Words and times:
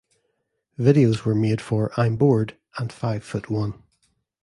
Videos 0.79 1.25
were 1.25 1.35
made 1.35 1.61
for 1.61 1.91
"I'm 1.95 2.15
Bored" 2.15 2.57
and 2.79 2.91
"Five 2.91 3.23
Foot 3.23 3.51
One". 3.51 3.83